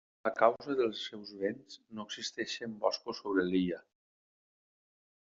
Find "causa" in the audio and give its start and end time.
0.37-0.75